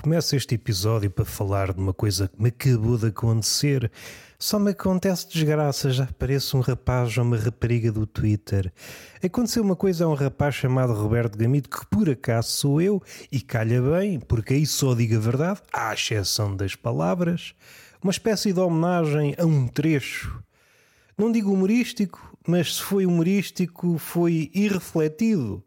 [0.00, 3.90] Começo este episódio para falar de uma coisa que me acabou de acontecer.
[4.38, 8.72] Só me acontece desgraça, já pareço um rapaz ou uma rapariga do Twitter.
[9.20, 13.02] Aconteceu uma coisa a um rapaz chamado Roberto Gamido, que por acaso sou eu,
[13.32, 17.52] e calha bem, porque aí só digo a verdade, à exceção das palavras.
[18.00, 20.40] Uma espécie de homenagem a um trecho.
[21.18, 25.60] Não digo humorístico, mas se foi humorístico, foi irrefletido.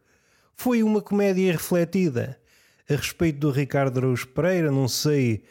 [0.56, 2.41] Foi uma comédia irrefletida
[2.90, 5.44] a respeito do Ricardo Araújo Pereira, não sei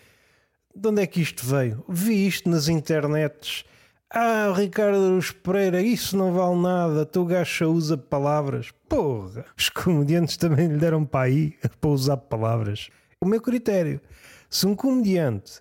[0.75, 1.85] de onde é que isto veio.
[1.89, 3.65] Vi isto nas internets.
[4.09, 8.71] Ah, o Ricardo Araújo Pereira, isso não vale nada, teu gajo usa palavras.
[8.89, 12.91] Porra, os comediantes também lhe deram para aí para usar palavras.
[13.21, 14.01] O meu critério,
[14.49, 15.61] se um comediante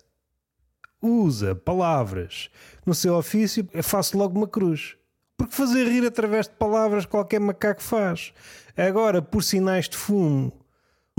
[1.00, 2.50] usa palavras
[2.84, 4.96] no seu ofício, eu faço logo uma cruz.
[5.36, 8.32] Porque fazer rir através de palavras qualquer macaco faz.
[8.76, 10.52] Agora, por sinais de fumo,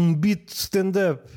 [0.01, 1.29] um beat de stand-up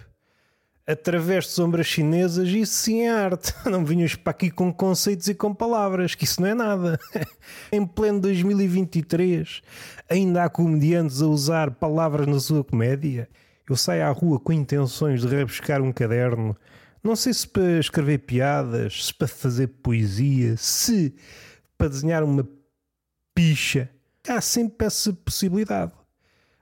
[0.86, 3.54] através de sombras chinesas, isso sim é arte.
[3.68, 7.00] Não vinhas para aqui com conceitos e com palavras, que isso não é nada.
[7.72, 9.62] em pleno 2023,
[10.08, 13.28] ainda há comediantes a usar palavras na sua comédia.
[13.68, 16.56] Eu saio à rua com intenções de rebuscar um caderno,
[17.02, 21.14] não sei se para escrever piadas, se para fazer poesia, se
[21.76, 22.46] para desenhar uma
[23.34, 23.90] picha.
[24.28, 25.92] Há sempre essa possibilidade.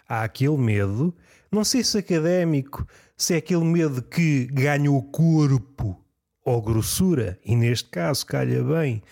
[0.08, 1.14] Há aquele medo
[1.52, 2.86] não sei se académico,
[3.16, 6.02] se é aquele medo que ganha o corpo
[6.42, 9.02] ou grossura, e neste caso calha bem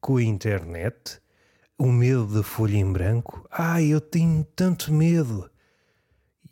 [0.00, 1.20] com a internet,
[1.76, 3.46] o medo da folha em branco.
[3.50, 5.50] Ai, eu tenho tanto medo.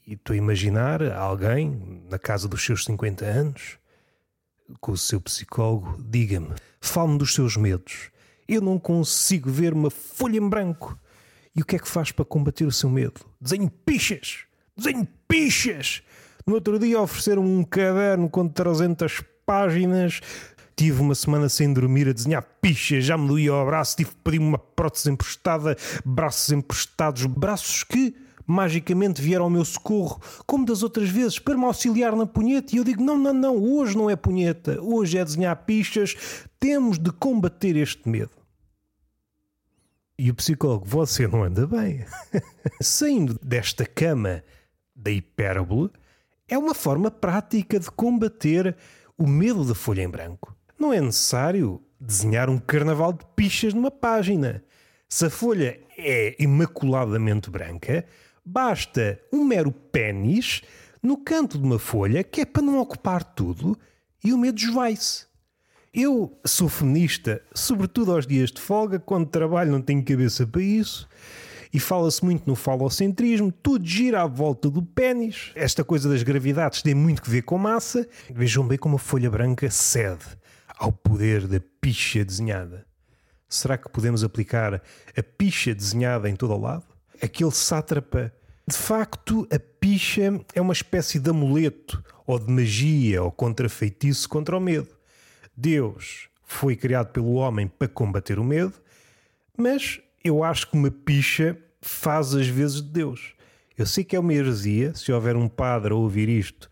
[0.04, 3.78] E estou a imaginar alguém na casa dos seus 50 anos,
[4.80, 8.10] com o seu psicólogo, diga-me, fale-me dos seus medos.
[8.48, 10.98] Eu não consigo ver uma folha em branco.
[11.54, 13.20] E o que é que faz para combater o seu medo?
[13.40, 14.45] Desenho pichas!
[14.76, 16.02] Desenho pichas.
[16.46, 20.20] No outro dia ofereceram um caderno com 300 páginas.
[20.76, 24.16] Tive uma semana sem dormir a desenhar pichas, já me doía o braço, tive que
[24.16, 28.14] pedir uma prótese emprestada, braços emprestados, braços que
[28.46, 32.74] magicamente vieram ao meu socorro, como das outras vezes, para me auxiliar na punheta.
[32.74, 36.14] E eu digo: não, não, não, hoje não é punheta, hoje é desenhar pichas,
[36.60, 38.30] temos de combater este medo.
[40.18, 42.04] E o psicólogo, você não anda bem.
[42.80, 44.42] Saindo desta cama
[44.96, 45.90] da hipérbole
[46.48, 48.74] é uma forma prática de combater
[49.18, 50.56] o medo da folha em branco.
[50.78, 54.62] Não é necessário desenhar um carnaval de pichas numa página.
[55.08, 58.04] Se a folha é imaculadamente branca,
[58.44, 60.62] basta um mero pênis
[61.02, 63.78] no canto de uma folha que é para não ocupar tudo
[64.24, 65.26] e o medo esvai-se.
[65.92, 71.08] Eu sou feminista, sobretudo aos dias de folga, quando trabalho não tenho cabeça para isso
[71.72, 75.52] e fala-se muito no falocentrismo, tudo gira à volta do pênis.
[75.54, 78.08] Esta coisa das gravidades tem muito que ver com massa.
[78.30, 80.24] Vejam bem como a folha branca cede
[80.78, 82.86] ao poder da picha desenhada.
[83.48, 86.84] Será que podemos aplicar a picha desenhada em todo o lado?
[87.22, 88.32] Aquele sátrapa.
[88.68, 94.56] De facto, a picha é uma espécie de amuleto, ou de magia, ou contrafeitiço contra
[94.56, 94.88] o medo.
[95.56, 98.74] Deus foi criado pelo homem para combater o medo,
[99.56, 103.34] mas eu acho que uma picha faz as vezes de Deus.
[103.76, 106.70] Eu sei que é uma heresia, se houver um padre a ouvir isto,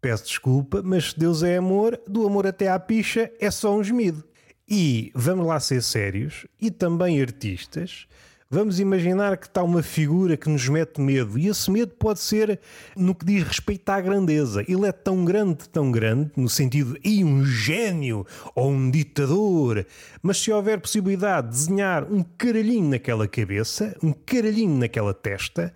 [0.00, 3.82] peço desculpa, mas se Deus é amor, do amor até à picha é só um
[3.82, 4.22] gemido.
[4.68, 8.06] E vamos lá ser sérios, e também artistas,
[8.54, 12.60] Vamos imaginar que está uma figura que nos mete medo, e esse medo pode ser
[12.96, 14.62] no que diz respeito à grandeza.
[14.68, 19.84] Ele é tão grande, tão grande, no sentido de um gênio ou um ditador.
[20.22, 25.74] Mas se houver possibilidade de desenhar um caralhinho naquela cabeça, um caralhinho naquela testa,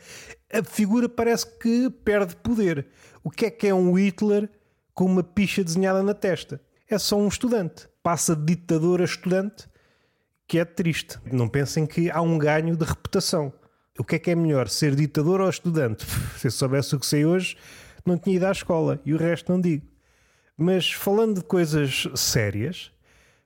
[0.49, 2.87] a figura parece que perde poder.
[3.25, 4.49] O que é que é um Hitler
[4.95, 6.61] com uma picha desenhada na testa?
[6.89, 7.89] É só um estudante.
[8.05, 9.67] Passa de ditador a estudante
[10.49, 11.19] que é triste.
[11.31, 13.53] Não pensem que há um ganho de reputação.
[13.99, 16.07] O que é que é melhor, ser ditador ou estudante?
[16.39, 17.57] Se eu soubesse o que sei hoje,
[18.05, 19.87] não tinha ido à escola e o resto não digo.
[20.57, 22.91] Mas falando de coisas sérias,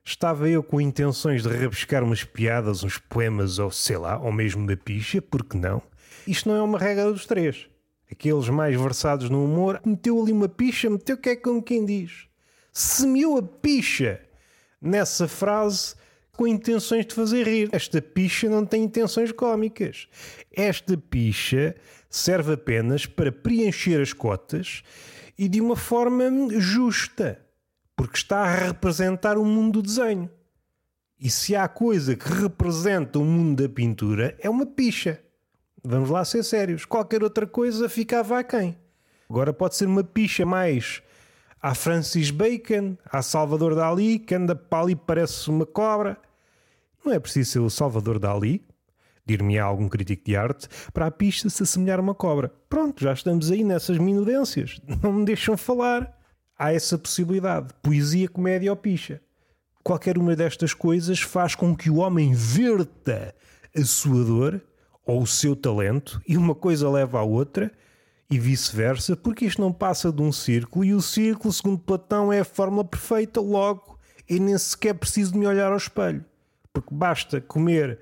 [0.05, 4.63] estava eu com intenções de rabiscar umas piadas, uns poemas ou sei lá, ou mesmo
[4.63, 5.81] uma picha, porque não?
[6.25, 7.67] Isto não é uma regra dos três.
[8.09, 11.85] Aqueles mais versados no humor, meteu ali uma picha, meteu o que é como quem
[11.85, 12.27] diz.
[12.71, 14.21] Semeou a picha
[14.81, 15.95] nessa frase
[16.35, 17.69] com intenções de fazer rir.
[17.71, 20.07] Esta picha não tem intenções cómicas.
[20.51, 21.75] Esta picha
[22.09, 24.83] serve apenas para preencher as cotas
[25.37, 26.25] e de uma forma
[26.59, 27.39] justa,
[27.95, 30.29] porque está a representar o mundo do desenho.
[31.19, 35.21] E se há coisa que representa o mundo da pintura, é uma picha.
[35.83, 36.85] Vamos lá ser sérios.
[36.85, 38.77] Qualquer outra coisa ficava a quem.
[39.29, 41.01] Agora pode ser uma picha mais
[41.65, 46.17] Há Francis Bacon, há Salvador Dali, que anda para ali parece uma cobra.
[47.05, 48.61] Não é preciso ser o Salvador Dali,
[49.25, 52.51] dir-me algum crítico de arte, para a pista se assemelhar a uma cobra.
[52.67, 54.81] Pronto, já estamos aí nessas minudências.
[55.01, 56.13] Não me deixam falar.
[56.59, 57.73] Há essa possibilidade.
[57.81, 59.21] Poesia, comédia ou picha.
[59.81, 63.33] Qualquer uma destas coisas faz com que o homem verta
[63.73, 64.61] a sua dor
[65.05, 67.71] ou o seu talento e uma coisa leva à outra
[68.33, 72.39] e vice-versa, porque isto não passa de um círculo e o círculo, segundo Platão, é
[72.39, 76.25] a fórmula perfeita, logo e nem sequer preciso de me olhar ao espelho,
[76.71, 77.99] porque basta comer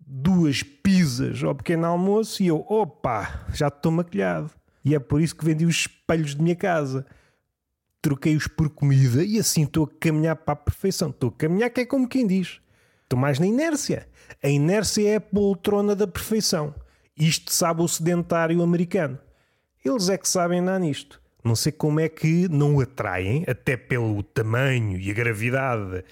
[0.00, 4.50] duas pizzas ao pequeno almoço e eu, opa, já estou maquilhado.
[4.84, 7.06] E é por isso que vendi os espelhos de minha casa.
[8.02, 11.10] Troquei-os por comida e assim estou a caminhar para a perfeição.
[11.10, 12.60] Estou a caminhar que é como quem diz.
[13.04, 14.08] Estou mais na inércia.
[14.42, 16.74] A inércia é a poltrona da perfeição.
[17.16, 19.18] Isto sabe o sedentário americano.
[19.84, 21.20] Eles é que sabem andar nisto.
[21.44, 26.02] Não sei como é que não o atraem, até pelo tamanho e a gravidade.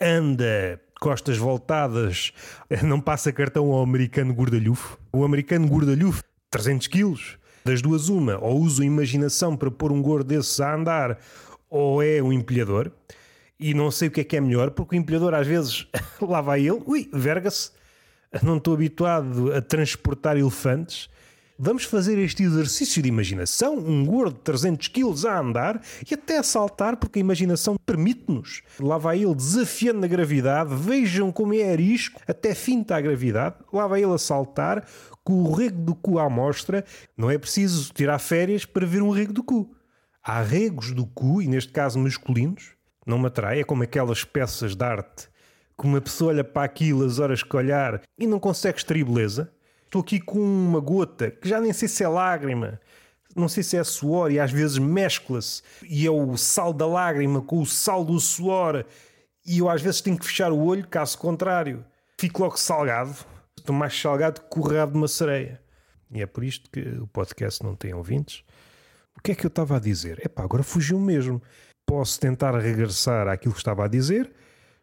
[0.00, 2.32] Anda costas voltadas,
[2.84, 4.96] não passa cartão ao americano gordalhufo.
[5.12, 10.00] O americano gordalhufo, 300 quilos, das duas uma, ou usa a imaginação para pôr um
[10.00, 11.18] gordo desses a andar,
[11.68, 12.92] ou é um empilhador.
[13.58, 15.88] E não sei o que é que é melhor, porque o empilhador às vezes
[16.22, 17.72] lá vai ele, ui, verga-se,
[18.44, 21.10] não estou habituado a transportar elefantes
[21.60, 26.38] Vamos fazer este exercício de imaginação, um gordo de 300 quilos a andar e até
[26.38, 28.62] a saltar, porque a imaginação permite-nos.
[28.78, 33.56] Lá vai ele desafiando a gravidade, vejam como é arisco, até finta a gravidade.
[33.72, 34.86] Lá vai ele a saltar,
[35.24, 36.84] com o rego do cu à mostra.
[37.16, 39.74] Não é preciso tirar férias para ver um rego do cu.
[40.22, 42.74] Há regos do cu, e neste caso masculinos,
[43.04, 45.28] não me atrai, é como aquelas peças de arte
[45.76, 49.52] que uma pessoa olha para aquilo as horas que olhar e não consegue extrair beleza.
[49.88, 52.78] Estou aqui com uma gota que já nem sei se é lágrima,
[53.34, 57.40] não sei se é suor e às vezes mescla-se e é o sal da lágrima
[57.40, 58.84] com o sal do suor
[59.46, 61.82] e eu às vezes tenho que fechar o olho, caso contrário,
[62.20, 63.16] fico logo salgado.
[63.58, 65.58] Estou mais salgado que o rabo de uma sereia.
[66.10, 68.44] E é por isto que o podcast não tem ouvintes.
[69.16, 70.20] O que é que eu estava a dizer?
[70.22, 71.40] Epá, agora fugiu mesmo.
[71.86, 74.30] Posso tentar regressar àquilo que estava a dizer.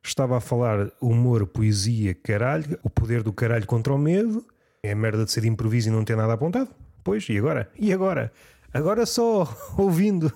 [0.03, 4.43] Estava a falar humor, poesia, caralho, o poder do caralho contra o medo
[4.85, 6.69] é merda de ser de improviso e não ter nada apontado?
[7.03, 7.69] Pois, e agora?
[7.77, 8.31] E agora?
[8.73, 9.47] Agora só
[9.77, 10.31] ouvindo,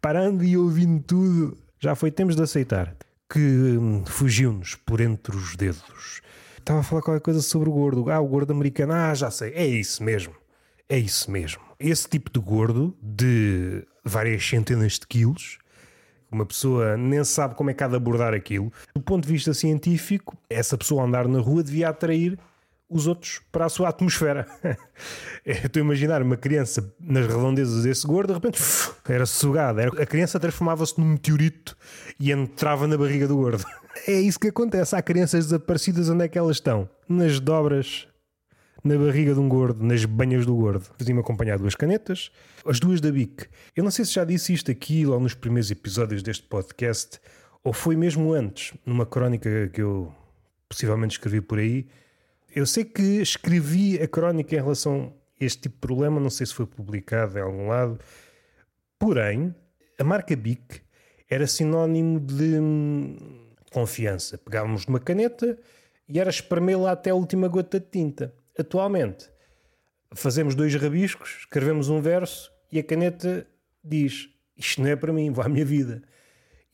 [0.00, 1.56] parando e ouvindo tudo.
[1.78, 2.94] Já foi tempos de aceitar
[3.30, 6.20] que hum, fugiu-nos por entre os dedos.
[6.58, 8.10] Estava a falar qualquer coisa sobre o gordo.
[8.10, 8.92] Ah, o gordo americano.
[8.92, 9.52] Ah, já sei.
[9.54, 10.34] É isso mesmo.
[10.88, 11.62] É isso mesmo.
[11.78, 15.58] Esse tipo de gordo, de várias centenas de quilos,
[16.30, 18.72] uma pessoa nem sabe como é que há de abordar aquilo.
[18.94, 22.38] Do ponto de vista científico, essa pessoa andar na rua devia atrair
[22.90, 24.46] os outros para a sua atmosfera.
[25.46, 28.60] Estou a imaginar uma criança nas redondezas desse gordo, de repente
[29.08, 29.86] era sugada.
[29.86, 31.76] A criança transformava-se num meteorito
[32.18, 33.64] e entrava na barriga do gordo.
[34.06, 34.94] É isso que acontece.
[34.94, 36.88] Há crianças desaparecidas, onde é que elas estão?
[37.08, 38.06] Nas dobras,
[38.84, 40.86] na barriga de um gordo, nas banhas do gordo.
[40.96, 42.30] Fazia-me acompanhar duas canetas,
[42.64, 43.46] as duas da BIC.
[43.76, 47.20] Eu não sei se já disse isto aqui, lá nos primeiros episódios deste podcast,
[47.64, 50.14] ou foi mesmo antes, numa crónica que eu
[50.68, 51.86] possivelmente escrevi por aí
[52.54, 56.46] eu sei que escrevi a crónica em relação a este tipo de problema, não sei
[56.46, 57.98] se foi publicado em algum lado.
[58.98, 59.54] Porém,
[59.98, 60.82] a marca Bic
[61.28, 63.16] era sinónimo de hum,
[63.72, 64.36] confiança.
[64.36, 65.58] Pegávamos numa caneta
[66.08, 68.34] e era espremê-la até a última gota de tinta.
[68.58, 69.30] Atualmente,
[70.14, 73.46] fazemos dois rabiscos, escrevemos um verso e a caneta
[73.82, 76.02] diz: Isto não é para mim, vou à minha vida.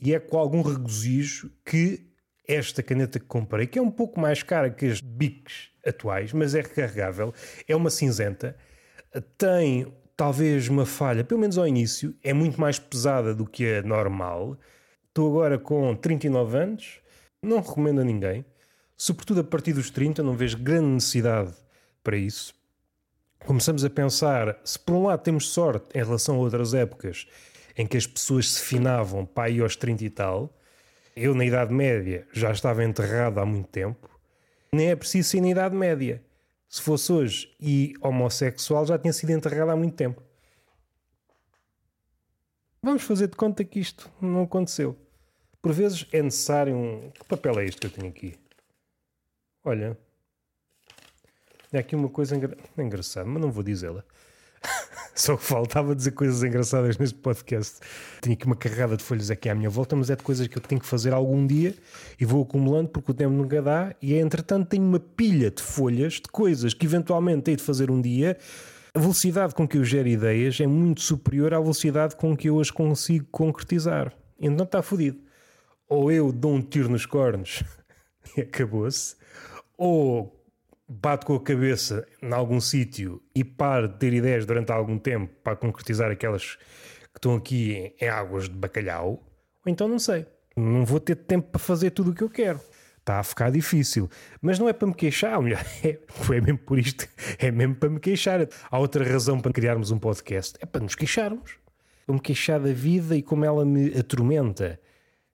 [0.00, 2.05] E é com algum regozijo que
[2.48, 6.54] esta caneta que comprei, que é um pouco mais cara que as bics atuais, mas
[6.54, 7.32] é recarregável,
[7.66, 8.56] é uma cinzenta,
[9.38, 13.82] tem talvez uma falha, pelo menos ao início, é muito mais pesada do que a
[13.82, 14.58] normal.
[15.08, 17.00] Estou agora com 39 anos,
[17.42, 18.44] não recomendo a ninguém,
[18.96, 21.54] sobretudo a partir dos 30, não vejo grande necessidade
[22.02, 22.54] para isso.
[23.44, 27.26] Começamos a pensar, se por um lado temos sorte em relação a outras épocas
[27.76, 30.58] em que as pessoas se finavam para aí aos 30 e tal,
[31.16, 34.08] eu, na Idade Média, já estava enterrado há muito tempo.
[34.70, 36.22] Nem é preciso ser na Idade Média.
[36.68, 40.22] Se fosse hoje e homossexual, já tinha sido enterrado há muito tempo.
[42.82, 44.94] Vamos fazer de conta que isto não aconteceu.
[45.62, 47.10] Por vezes é necessário um.
[47.10, 48.38] Que papel é este que eu tenho aqui?
[49.64, 49.98] Olha.
[51.72, 52.56] É aqui uma coisa engra...
[52.76, 54.04] engraçada, mas não vou dizê-la.
[55.18, 57.80] Só faltava dizer coisas engraçadas neste podcast.
[58.20, 60.58] Tenho aqui uma carregada de folhas aqui à minha volta, mas é de coisas que
[60.58, 61.74] eu tenho que fazer algum dia
[62.20, 63.94] e vou acumulando porque o tempo nunca dá.
[64.02, 67.98] E entretanto tenho uma pilha de folhas de coisas que eventualmente hei de fazer um
[67.98, 68.36] dia
[68.94, 72.60] A velocidade com que eu gero ideias é muito superior à velocidade com que eu
[72.60, 74.12] as consigo concretizar.
[74.38, 75.18] Então está fodido.
[75.88, 77.62] Ou eu dou um tiro nos cornos
[78.36, 79.16] e acabou-se,
[79.78, 80.35] ou
[80.88, 85.32] bato com a cabeça em algum sítio e paro de ter ideias durante algum tempo
[85.42, 86.56] para concretizar aquelas
[87.12, 89.08] que estão aqui em águas de bacalhau,
[89.64, 90.26] ou então não sei.
[90.56, 92.60] Não vou ter tempo para fazer tudo o que eu quero.
[93.00, 94.10] Está a ficar difícil.
[94.40, 95.64] Mas não é para me queixar, mulher.
[95.84, 97.06] É, foi mesmo por isto.
[97.38, 98.48] É mesmo para me queixar.
[98.70, 100.56] Há outra razão para criarmos um podcast.
[100.60, 101.58] É para nos queixarmos.
[102.04, 104.80] Para me queixar da vida e como ela me atormenta.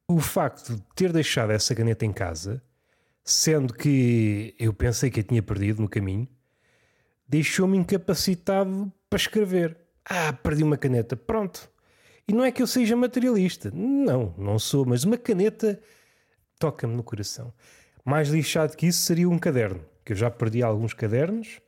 [0.09, 2.63] O facto de ter deixado essa caneta em casa
[3.25, 6.29] sendo que eu pensei que a tinha perdido no caminho,
[7.29, 9.77] deixou-me incapacitado para escrever.
[10.05, 11.71] Ah, perdi uma caneta, pronto.
[12.27, 15.81] E não é que eu seja materialista, não, não sou, mas uma caneta
[16.59, 17.53] toca-me no coração.
[18.05, 21.61] Mais lixado que isso seria um caderno, que eu já perdi alguns cadernos,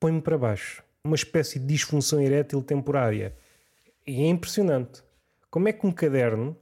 [0.00, 0.82] põe-me para baixo.
[1.04, 3.36] Uma espécie de disfunção erétil temporária.
[4.06, 5.02] E é impressionante.
[5.50, 6.56] Como é que um caderno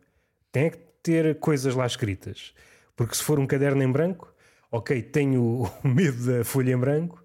[0.52, 2.54] tem que ter coisas lá escritas?
[2.96, 4.33] Porque se for um caderno em branco,
[4.74, 7.22] ok, tenho medo da folha em branco,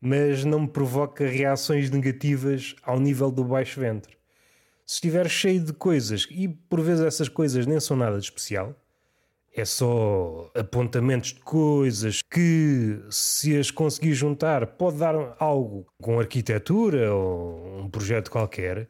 [0.00, 4.16] mas não me provoca reações negativas ao nível do baixo ventre.
[4.84, 8.74] Se estiver cheio de coisas, e por vezes essas coisas nem são nada de especial,
[9.54, 17.12] é só apontamentos de coisas que, se as conseguir juntar, pode dar algo com arquitetura
[17.12, 18.88] ou um projeto qualquer.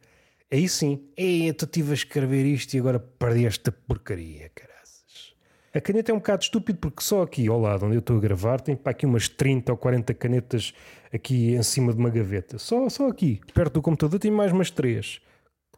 [0.50, 4.78] Aí sim, eu estive a escrever isto e agora perdi esta porcaria, cara.
[5.78, 8.20] A caneta é um bocado estúpido porque só aqui ao lado onde eu estou a
[8.20, 10.74] gravar tem para aqui umas 30 ou 40 canetas
[11.14, 12.58] aqui em cima de uma gaveta.
[12.58, 15.20] Só, só aqui, perto do computador, tem mais umas 3.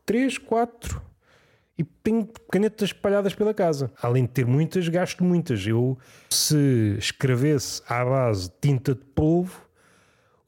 [0.06, 1.02] 3, 4
[1.76, 3.92] e tenho canetas espalhadas pela casa.
[4.00, 5.66] Além de ter muitas, gasto muitas.
[5.66, 5.98] Eu,
[6.30, 9.60] se escrevesse à base tinta de polvo,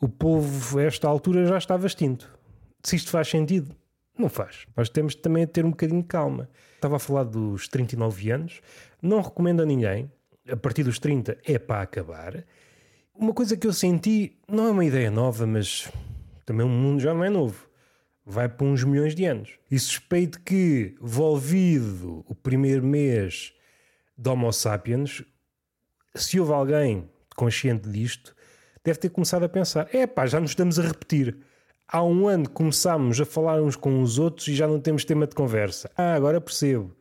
[0.01, 2.27] o polvo a esta altura já estava extinto.
[2.83, 3.77] Se isto faz sentido,
[4.19, 4.67] não faz.
[4.75, 6.49] Nós temos também a ter um bocadinho de calma.
[6.75, 8.61] Estava a falar dos 39 anos,
[9.03, 10.11] não recomendo a ninguém.
[10.49, 12.45] A partir dos 30 é para acabar.
[13.15, 15.91] Uma coisa que eu senti, não é uma ideia nova, mas
[16.47, 17.69] também o mundo já não é novo.
[18.25, 19.59] Vai para uns milhões de anos.
[19.71, 23.53] E suspeito que, volvido o primeiro mês
[24.17, 25.25] de Homo sapiens,
[26.15, 28.35] se houve alguém consciente disto,
[28.85, 31.37] deve ter começado a pensar: é pá, já nos estamos a repetir.
[31.89, 35.27] Há um ano começámos a falar uns com os outros e já não temos tema
[35.27, 35.91] de conversa.
[35.97, 36.95] Ah, agora percebo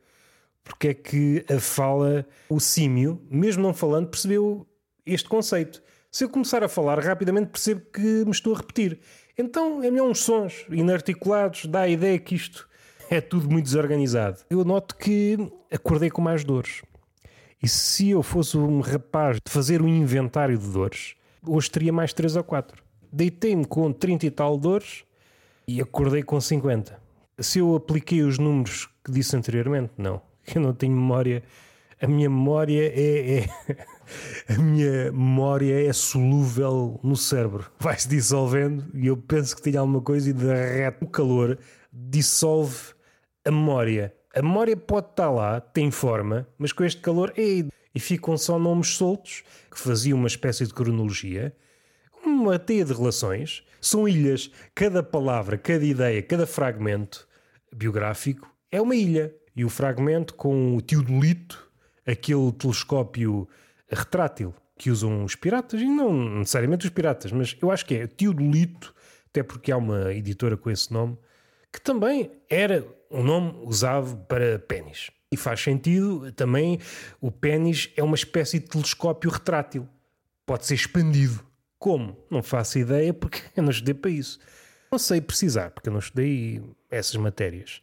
[0.64, 4.68] porque é que a fala, o símio, mesmo não falando, percebeu
[5.06, 5.82] este conceito.
[6.12, 9.00] Se eu começar a falar rapidamente, percebo que me estou a repetir.
[9.38, 12.68] Então é melhor uns sons inarticulados, dá a ideia que isto
[13.10, 14.40] é tudo muito desorganizado.
[14.50, 15.38] Eu noto que
[15.72, 16.82] acordei com mais dores.
[17.62, 21.16] E se eu fosse um rapaz de fazer um inventário de dores,
[21.46, 22.84] hoje teria mais 3 ou 4.
[23.12, 25.04] Deitei-me com 30 e tal dores
[25.68, 27.00] e acordei com 50.
[27.40, 30.22] Se eu apliquei os números que disse anteriormente, não
[30.54, 31.44] eu não tenho memória.
[32.02, 33.48] A minha memória é, é
[34.54, 37.72] a minha memória é solúvel no cérebro.
[37.80, 41.60] Vai-se dissolvendo e eu penso que tenho alguma coisa e derrete o calor,
[41.92, 42.94] dissolve
[43.46, 44.14] a memória.
[44.34, 48.58] A memória pode estar lá, tem forma, mas com este calor, ei, e ficam só
[48.58, 51.54] nomes soltos que faziam uma espécie de cronologia,
[52.26, 53.64] uma teia de relações.
[53.82, 54.52] São ilhas.
[54.76, 57.28] Cada palavra, cada ideia, cada fragmento
[57.76, 61.70] biográfico é uma ilha e o fragmento com o teodolito,
[62.06, 63.48] aquele telescópio
[63.90, 68.08] retrátil que usam os piratas, e não necessariamente os piratas, mas eu acho que é
[68.08, 68.94] teodolito,
[69.30, 71.18] até porque há uma editora com esse nome,
[71.72, 75.12] que também era um nome usado para pênis.
[75.32, 76.80] E faz sentido também,
[77.22, 79.88] o pênis é uma espécie de telescópio retrátil.
[80.46, 81.40] Pode ser expandido.
[81.80, 82.18] Como?
[82.30, 84.40] Não faço ideia porque eu não estudei para isso.
[84.92, 87.82] Não sei precisar, porque eu não estudei essas matérias.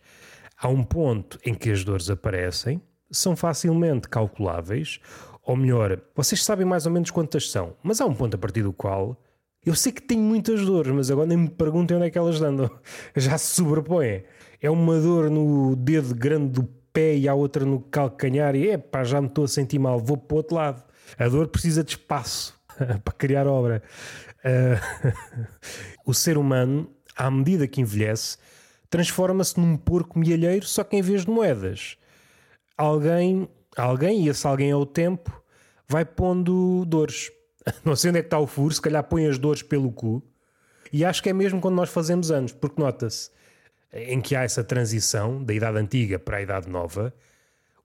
[0.61, 5.00] Há um ponto em que as dores aparecem, são facilmente calculáveis,
[5.43, 8.62] ou melhor, vocês sabem mais ou menos quantas são, mas há um ponto a partir
[8.62, 9.17] do qual
[9.65, 12.41] eu sei que tenho muitas dores, mas agora nem me perguntem onde é que elas
[12.41, 12.71] andam.
[13.15, 14.25] Já se sobrepõem.
[14.62, 19.05] É uma dor no dedo grande do pé e há outra no calcanhar, e epá,
[19.05, 20.83] já me estou a sentir mal, vou para o outro lado.
[21.19, 22.59] A dor precisa de espaço
[23.05, 23.83] para criar obra.
[24.38, 25.47] Uh,
[26.05, 28.38] o ser humano, à medida que envelhece,
[28.90, 31.97] transforma-se num porco milheiro, só que em vez de moedas,
[32.76, 35.42] alguém, alguém, e esse alguém é o tempo,
[35.87, 37.30] vai pondo dores.
[37.85, 40.23] Não sei onde é que está o furo, se calhar põe as dores pelo cu.
[40.92, 43.30] E acho que é mesmo quando nós fazemos anos, porque nota-se
[43.92, 47.14] em que há essa transição da idade antiga para a idade nova,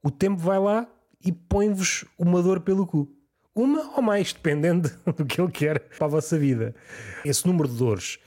[0.01, 0.87] o tempo vai lá
[1.23, 3.09] e põe-vos uma dor pelo cu.
[3.55, 6.75] Uma ou mais, dependendo do que ele quer para a vossa vida.
[7.23, 8.19] Esse número de dores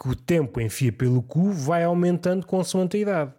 [0.00, 3.34] que o tempo enfia pelo cu vai aumentando consoante a idade.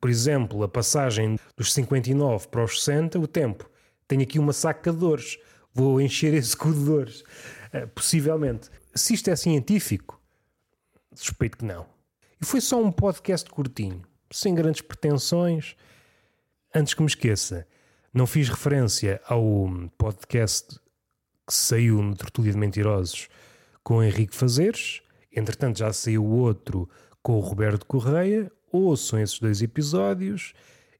[0.00, 3.70] Por exemplo, a passagem dos 59 para os 60, o tempo.
[4.06, 5.38] Tenho aqui uma saca de dores.
[5.72, 7.22] Vou encher esse cu de dores.
[7.72, 8.68] Uh, possivelmente.
[8.94, 10.20] Se isto é científico,
[11.14, 11.86] suspeito que não.
[12.40, 15.74] E foi só um podcast curtinho, sem grandes pretensões.
[16.74, 17.66] Antes que me esqueça,
[18.12, 19.42] não fiz referência ao
[19.96, 20.78] podcast
[21.46, 23.28] que saiu no Tertúlia de Mentirosos
[23.82, 25.00] com Henrique Fazeres.
[25.34, 26.88] Entretanto, já saiu outro
[27.22, 28.50] com o Roberto Correia.
[28.70, 30.52] Ouçam esses dois episódios.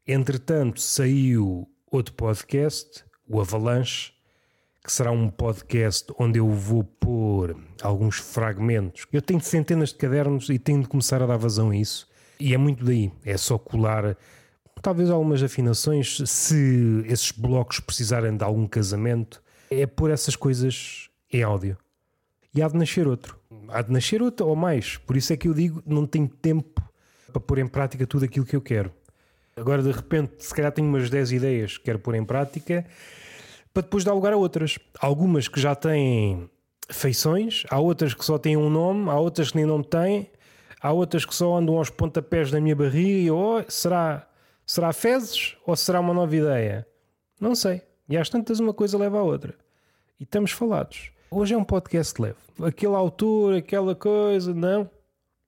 [0.06, 4.12] Entretanto, saiu outro podcast, o Avalanche,
[4.82, 9.06] que será um podcast onde eu vou pôr alguns fragmentos.
[9.12, 12.06] Eu tenho centenas de cadernos e tenho de começar a dar vazão a isso.
[12.38, 13.10] E é muito daí.
[13.24, 14.16] É só colar
[14.82, 21.42] talvez algumas afinações, se esses blocos precisarem de algum casamento, é pôr essas coisas em
[21.42, 21.78] áudio.
[22.54, 23.38] E há de nascer outro.
[23.68, 24.96] Há de nascer outro ou mais.
[24.96, 26.82] Por isso é que eu digo, não tenho tempo
[27.32, 28.92] para pôr em prática tudo aquilo que eu quero.
[29.56, 32.86] Agora, de repente, se calhar tenho umas 10 ideias que quero pôr em prática
[33.72, 34.78] para depois dar lugar a outras.
[35.00, 36.48] Algumas que já têm
[36.88, 40.30] feições, há outras que só têm um nome, há outras que nem nome têm,
[40.80, 44.28] há outras que só andam aos pontapés da minha barriga e oh, será,
[44.64, 46.86] será fezes ou será uma nova ideia?
[47.40, 47.82] Não sei.
[48.08, 49.54] E às tantas uma coisa leva à outra.
[50.20, 51.10] E estamos falados.
[51.30, 52.36] Hoje é um podcast leve.
[52.62, 54.88] Aquele autor, aquela coisa, não.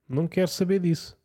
[0.07, 1.17] Não quero saber disso.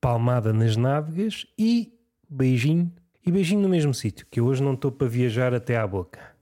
[0.00, 1.92] Palmada nas nádegas e
[2.28, 2.92] beijinho.
[3.24, 6.35] E beijinho no mesmo sítio, que hoje não estou para viajar até à boca.